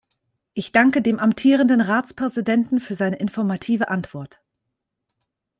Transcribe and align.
Ich 0.55 0.71
danke 0.71 1.03
dem 1.03 1.19
amtierenden 1.19 1.79
Ratspräsidenten 1.79 2.79
für 2.79 2.95
seine 2.95 3.17
informative 3.17 3.89
Antwort. 3.89 4.41